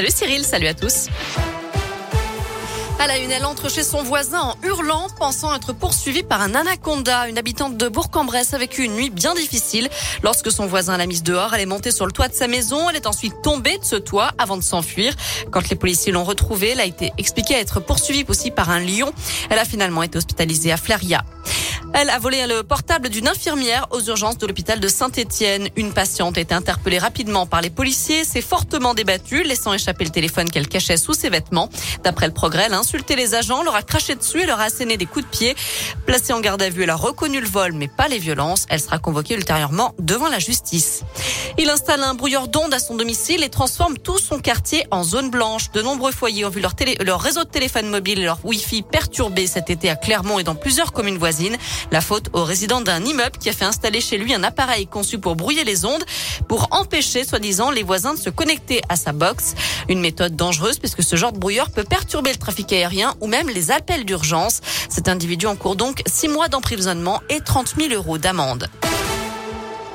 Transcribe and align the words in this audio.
Salut 0.00 0.12
Cyril, 0.16 0.44
salut 0.46 0.66
à 0.66 0.72
tous. 0.72 1.08
À 2.98 3.06
la 3.06 3.18
une, 3.18 3.30
elle 3.30 3.44
entre 3.44 3.70
chez 3.70 3.82
son 3.82 4.02
voisin 4.02 4.40
en 4.40 4.56
hurlant, 4.62 5.08
pensant 5.18 5.54
être 5.54 5.74
poursuivie 5.74 6.22
par 6.22 6.40
un 6.40 6.54
anaconda. 6.54 7.28
Une 7.28 7.36
habitante 7.36 7.76
de 7.76 7.86
Bourg-en-Bresse 7.86 8.54
a 8.54 8.58
vécu 8.58 8.84
une 8.84 8.94
nuit 8.94 9.10
bien 9.10 9.34
difficile. 9.34 9.90
Lorsque 10.22 10.50
son 10.50 10.64
voisin 10.64 10.96
l'a 10.96 11.04
mise 11.04 11.22
dehors, 11.22 11.52
elle 11.52 11.60
est 11.60 11.66
montée 11.66 11.90
sur 11.90 12.06
le 12.06 12.12
toit 12.12 12.28
de 12.28 12.34
sa 12.34 12.46
maison. 12.46 12.88
Elle 12.88 12.96
est 12.96 13.06
ensuite 13.06 13.42
tombée 13.42 13.76
de 13.76 13.84
ce 13.84 13.96
toit 13.96 14.30
avant 14.38 14.56
de 14.56 14.62
s'enfuir. 14.62 15.14
Quand 15.50 15.68
les 15.68 15.76
policiers 15.76 16.12
l'ont 16.12 16.24
retrouvée, 16.24 16.70
elle 16.70 16.80
a 16.80 16.86
été 16.86 17.12
expliquée 17.18 17.56
être 17.56 17.78
poursuivie 17.78 18.24
aussi 18.26 18.50
par 18.50 18.70
un 18.70 18.80
lion. 18.80 19.12
Elle 19.50 19.58
a 19.58 19.66
finalement 19.66 20.02
été 20.02 20.16
hospitalisée 20.16 20.72
à 20.72 20.78
Flaria. 20.78 21.24
Elle 21.92 22.08
a 22.08 22.18
volé 22.18 22.46
le 22.46 22.62
portable 22.62 23.08
d'une 23.08 23.28
infirmière 23.28 23.86
aux 23.90 24.00
urgences 24.00 24.38
de 24.38 24.46
l'hôpital 24.46 24.80
de 24.80 24.88
Saint-Étienne. 24.88 25.68
Une 25.76 25.92
patiente 25.92 26.38
a 26.38 26.40
été 26.40 26.54
interpellée 26.54 26.98
rapidement 26.98 27.46
par 27.46 27.60
les 27.60 27.70
policiers, 27.70 28.24
s'est 28.24 28.40
fortement 28.40 28.94
débattue, 28.94 29.42
laissant 29.42 29.74
échapper 29.74 30.04
le 30.04 30.10
téléphone 30.10 30.48
qu'elle 30.48 30.68
cachait 30.68 30.96
sous 30.96 31.14
ses 31.14 31.30
vêtements. 31.30 31.68
D'après 32.04 32.26
le 32.26 32.32
progrès, 32.32 32.64
elle 32.66 32.74
a 32.74 32.78
insulté 32.78 33.16
les 33.16 33.34
agents, 33.34 33.62
leur 33.62 33.74
a 33.74 33.82
craché 33.82 34.14
dessus 34.14 34.42
et 34.42 34.46
leur 34.46 34.60
a 34.60 34.64
asséné 34.64 34.96
des 34.96 35.06
coups 35.06 35.24
de 35.24 35.30
pied. 35.30 35.56
Placée 36.06 36.32
en 36.32 36.40
garde 36.40 36.62
à 36.62 36.70
vue, 36.70 36.84
elle 36.84 36.90
a 36.90 36.96
reconnu 36.96 37.40
le 37.40 37.48
vol, 37.48 37.72
mais 37.72 37.88
pas 37.88 38.08
les 38.08 38.18
violences. 38.18 38.66
Elle 38.68 38.80
sera 38.80 38.98
convoquée 38.98 39.34
ultérieurement 39.34 39.94
devant 39.98 40.28
la 40.28 40.38
justice. 40.38 41.02
Il 41.58 41.68
installe 41.68 42.02
un 42.02 42.14
brouilleur 42.14 42.48
d'ondes 42.48 42.72
à 42.72 42.78
son 42.78 42.94
domicile 42.94 43.42
et 43.42 43.48
transforme 43.48 43.98
tout 43.98 44.18
son 44.18 44.38
quartier 44.38 44.86
en 44.90 45.02
zone 45.02 45.30
blanche. 45.30 45.70
De 45.72 45.82
nombreux 45.82 46.12
foyers 46.12 46.44
ont 46.44 46.48
vu 46.48 46.60
leur, 46.60 47.20
réseau 47.20 47.44
de 47.44 47.48
téléphone 47.48 47.88
mobile 47.88 48.20
et 48.20 48.24
leur 48.24 48.38
Wi-Fi 48.44 48.82
perturbés 48.82 49.46
cet 49.46 49.70
été 49.70 49.90
à 49.90 49.96
Clermont 49.96 50.38
et 50.38 50.44
dans 50.44 50.54
plusieurs 50.54 50.92
communes 50.92 51.18
voisines. 51.18 51.56
La 51.90 52.00
faute 52.00 52.28
au 52.32 52.44
résident 52.44 52.80
d'un 52.80 53.04
immeuble 53.04 53.36
qui 53.38 53.48
a 53.48 53.52
fait 53.52 53.64
installer 53.64 54.00
chez 54.00 54.18
lui 54.18 54.32
un 54.32 54.44
appareil 54.44 54.86
conçu 54.86 55.18
pour 55.18 55.36
brouiller 55.36 55.64
les 55.64 55.84
ondes 55.84 56.04
pour 56.48 56.68
empêcher, 56.70 57.24
soi-disant, 57.24 57.70
les 57.70 57.82
voisins 57.82 58.14
de 58.14 58.18
se 58.18 58.30
connecter 58.30 58.80
à 58.88 58.96
sa 58.96 59.12
box. 59.12 59.54
Une 59.88 60.00
méthode 60.00 60.36
dangereuse 60.36 60.78
puisque 60.78 61.02
ce 61.02 61.16
genre 61.16 61.32
de 61.32 61.38
brouilleur 61.38 61.70
peut 61.70 61.84
perturber 61.84 62.30
le 62.30 62.38
trafic 62.38 62.72
aérien 62.72 63.14
ou 63.20 63.26
même 63.26 63.48
les 63.48 63.70
appels 63.70 64.04
d'urgence. 64.04 64.60
Cet 64.88 65.08
individu 65.08 65.46
encourt 65.46 65.76
donc 65.76 66.02
six 66.06 66.28
mois 66.28 66.48
d'emprisonnement 66.48 67.20
et 67.28 67.40
30 67.40 67.74
000 67.76 67.94
euros 67.94 68.18
d'amende. 68.18 68.68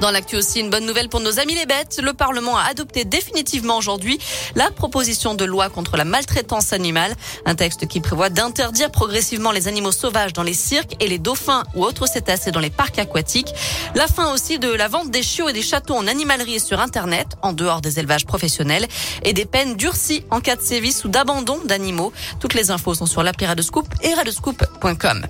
Dans 0.00 0.10
l'actu 0.10 0.36
aussi, 0.36 0.60
une 0.60 0.68
bonne 0.68 0.84
nouvelle 0.84 1.08
pour 1.08 1.20
nos 1.20 1.38
amis 1.38 1.54
les 1.54 1.64
bêtes. 1.64 2.00
Le 2.02 2.12
Parlement 2.12 2.58
a 2.58 2.64
adopté 2.64 3.04
définitivement 3.04 3.78
aujourd'hui 3.78 4.18
la 4.54 4.70
proposition 4.70 5.34
de 5.34 5.44
loi 5.44 5.70
contre 5.70 5.96
la 5.96 6.04
maltraitance 6.04 6.74
animale. 6.74 7.14
Un 7.46 7.54
texte 7.54 7.86
qui 7.86 8.00
prévoit 8.00 8.28
d'interdire 8.28 8.90
progressivement 8.90 9.52
les 9.52 9.68
animaux 9.68 9.92
sauvages 9.92 10.34
dans 10.34 10.42
les 10.42 10.54
cirques 10.54 10.96
et 11.00 11.08
les 11.08 11.18
dauphins 11.18 11.62
ou 11.74 11.84
autres 11.84 12.06
cétacés 12.06 12.50
dans 12.50 12.60
les 12.60 12.70
parcs 12.70 12.98
aquatiques. 12.98 13.54
La 13.94 14.06
fin 14.06 14.32
aussi 14.34 14.58
de 14.58 14.70
la 14.70 14.88
vente 14.88 15.10
des 15.10 15.22
chiots 15.22 15.48
et 15.48 15.54
des 15.54 15.62
chatons 15.62 15.98
en 15.98 16.06
animalerie 16.06 16.60
sur 16.60 16.78
Internet, 16.80 17.28
en 17.40 17.54
dehors 17.54 17.80
des 17.80 17.98
élevages 17.98 18.26
professionnels, 18.26 18.86
et 19.22 19.32
des 19.32 19.46
peines 19.46 19.76
durcies 19.76 20.24
en 20.30 20.40
cas 20.40 20.56
de 20.56 20.62
sévice 20.62 21.04
ou 21.04 21.08
d'abandon 21.08 21.58
d'animaux. 21.64 22.12
Toutes 22.38 22.54
les 22.54 22.70
infos 22.70 22.94
sont 22.94 23.06
sur 23.06 23.22
l'appli 23.22 23.46
Radescoop 23.46 23.86
et 24.02 24.12
radescoop.com. 24.12 25.26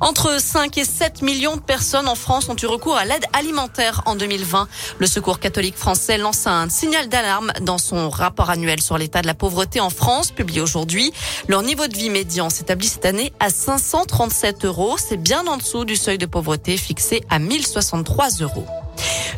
Entre 0.00 0.40
5 0.40 0.76
et 0.78 0.84
7 0.84 1.22
millions 1.22 1.56
de 1.56 1.62
personnes 1.62 2.06
en 2.06 2.14
France 2.14 2.48
ont 2.48 2.56
eu 2.60 2.66
recours 2.66 2.96
à 2.96 3.04
l'aide 3.04 3.24
alimentaire 3.32 4.02
en 4.04 4.14
2020. 4.14 4.68
Le 4.98 5.06
Secours 5.06 5.40
catholique 5.40 5.76
français 5.76 6.18
lance 6.18 6.46
un 6.46 6.68
signal 6.68 7.08
d'alarme 7.08 7.52
dans 7.62 7.78
son 7.78 8.10
rapport 8.10 8.50
annuel 8.50 8.82
sur 8.82 8.98
l'état 8.98 9.22
de 9.22 9.26
la 9.26 9.34
pauvreté 9.34 9.80
en 9.80 9.90
France, 9.90 10.30
publié 10.30 10.60
aujourd'hui. 10.60 11.12
Leur 11.48 11.62
niveau 11.62 11.86
de 11.86 11.96
vie 11.96 12.10
médian 12.10 12.50
s'établit 12.50 12.88
cette 12.88 13.06
année 13.06 13.32
à 13.40 13.48
537 13.48 14.66
euros. 14.66 14.96
C'est 14.98 15.16
bien 15.16 15.46
en 15.46 15.56
dessous 15.56 15.84
du 15.84 15.96
seuil 15.96 16.18
de 16.18 16.26
pauvreté 16.26 16.76
fixé 16.76 17.22
à 17.30 17.38
1063 17.38 18.28
euros. 18.40 18.66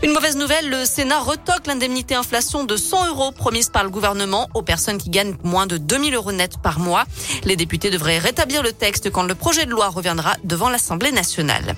Une 0.01 0.13
mauvaise 0.13 0.37
nouvelle, 0.37 0.71
le 0.71 0.85
Sénat 0.85 1.19
retoque 1.19 1.67
l'indemnité 1.67 2.15
inflation 2.15 2.63
de 2.63 2.77
100 2.77 3.09
euros 3.09 3.33
promise 3.33 3.69
par 3.69 3.83
le 3.83 3.91
gouvernement 3.91 4.49
aux 4.55 4.63
personnes 4.63 4.97
qui 4.99 5.11
gagnent 5.11 5.35
moins 5.43 5.67
de 5.67 5.77
2000 5.77 6.15
euros 6.15 6.31
net 6.31 6.59
par 6.63 6.79
mois. 6.79 7.05
Les 7.45 7.57
députés 7.57 7.91
devraient 7.91 8.19
rétablir 8.19 8.63
le 8.63 8.73
texte 8.73 9.11
quand 9.11 9.25
le 9.25 9.35
projet 9.35 9.67
de 9.67 9.71
loi 9.71 9.89
reviendra 9.89 10.37
devant 10.45 10.71
l'Assemblée 10.71 11.11
nationale. 11.11 11.75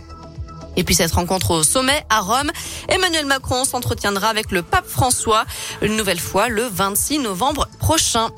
Et 0.76 0.84
puis 0.84 0.94
cette 0.94 1.12
rencontre 1.12 1.52
au 1.52 1.62
sommet 1.62 2.04
à 2.10 2.20
Rome, 2.20 2.50
Emmanuel 2.88 3.24
Macron 3.24 3.64
s'entretiendra 3.64 4.28
avec 4.28 4.50
le 4.50 4.62
pape 4.62 4.86
François 4.86 5.44
une 5.80 5.96
nouvelle 5.96 6.20
fois 6.20 6.48
le 6.48 6.64
26 6.64 7.20
novembre 7.20 7.68
prochain. 7.78 8.28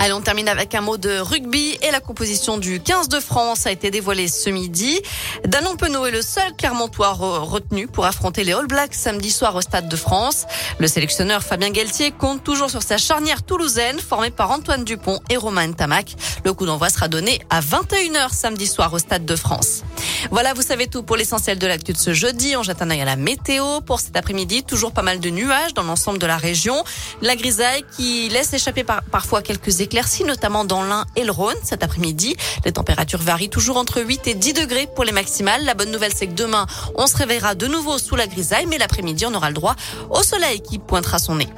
Allez, 0.00 0.12
on 0.12 0.20
termine 0.20 0.48
avec 0.48 0.76
un 0.76 0.80
mot 0.80 0.96
de 0.96 1.18
rugby 1.18 1.76
et 1.82 1.90
la 1.90 1.98
composition 1.98 2.56
du 2.56 2.78
15 2.80 3.08
de 3.08 3.18
France 3.18 3.66
a 3.66 3.72
été 3.72 3.90
dévoilée 3.90 4.28
ce 4.28 4.48
midi. 4.48 5.00
Dallon 5.44 5.74
Penaud 5.74 6.06
est 6.06 6.12
le 6.12 6.22
seul 6.22 6.54
Clermontois 6.56 7.10
retenu 7.10 7.88
pour 7.88 8.06
affronter 8.06 8.44
les 8.44 8.52
All 8.52 8.68
Blacks 8.68 8.94
samedi 8.94 9.32
soir 9.32 9.56
au 9.56 9.60
Stade 9.60 9.88
de 9.88 9.96
France. 9.96 10.46
Le 10.78 10.86
sélectionneur 10.86 11.42
Fabien 11.42 11.70
Galtier 11.70 12.12
compte 12.12 12.44
toujours 12.44 12.70
sur 12.70 12.80
sa 12.80 12.96
charnière 12.96 13.42
toulousaine 13.42 13.98
formée 13.98 14.30
par 14.30 14.52
Antoine 14.52 14.84
Dupont 14.84 15.18
et 15.30 15.36
Romain 15.36 15.72
Tamac. 15.72 16.14
Le 16.44 16.52
coup 16.52 16.64
d'envoi 16.64 16.90
sera 16.90 17.08
donné 17.08 17.40
à 17.50 17.60
21h 17.60 18.32
samedi 18.32 18.68
soir 18.68 18.94
au 18.94 19.00
Stade 19.00 19.26
de 19.26 19.34
France. 19.34 19.82
Voilà, 20.30 20.54
vous 20.54 20.62
savez 20.62 20.86
tout 20.86 21.02
pour 21.02 21.16
l'essentiel 21.16 21.58
de 21.58 21.66
l'actu 21.66 21.92
de 21.92 21.98
ce 21.98 22.12
jeudi. 22.12 22.56
On 22.56 22.62
jette 22.62 22.82
un 22.82 22.90
œil 22.90 23.00
à 23.00 23.04
la 23.04 23.16
météo 23.16 23.80
pour 23.80 23.98
cet 23.98 24.16
après-midi. 24.16 24.62
Toujours 24.62 24.92
pas 24.92 25.02
mal 25.02 25.18
de 25.18 25.30
nuages 25.30 25.74
dans 25.74 25.82
l'ensemble 25.82 26.20
de 26.20 26.26
la 26.26 26.36
région. 26.36 26.84
La 27.20 27.34
grisaille 27.34 27.84
qui 27.96 28.28
laisse 28.28 28.52
échapper 28.52 28.84
parfois 28.84 29.42
quelques 29.42 29.80
éclaircies, 29.88 30.24
notamment 30.24 30.66
dans 30.66 30.82
l'Ain 30.82 31.06
et 31.16 31.24
le 31.24 31.32
Rhône 31.32 31.56
cet 31.62 31.82
après-midi. 31.82 32.36
Les 32.66 32.72
températures 32.72 33.22
varient 33.22 33.48
toujours 33.48 33.78
entre 33.78 34.02
8 34.02 34.26
et 34.26 34.34
10 34.34 34.52
degrés 34.52 34.86
pour 34.94 35.04
les 35.04 35.12
maximales. 35.12 35.64
La 35.64 35.72
bonne 35.72 35.90
nouvelle, 35.90 36.12
c'est 36.14 36.26
que 36.26 36.34
demain, 36.34 36.66
on 36.94 37.06
se 37.06 37.16
réveillera 37.16 37.54
de 37.54 37.66
nouveau 37.66 37.96
sous 37.96 38.14
la 38.14 38.26
grisaille, 38.26 38.66
mais 38.66 38.76
l'après-midi, 38.76 39.24
on 39.24 39.34
aura 39.34 39.48
le 39.48 39.54
droit 39.54 39.76
au 40.10 40.22
soleil 40.22 40.60
qui 40.60 40.78
pointera 40.78 41.18
son 41.18 41.36
nez. 41.36 41.48